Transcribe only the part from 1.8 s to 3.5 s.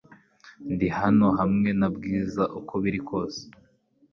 Bwiza uko biri kose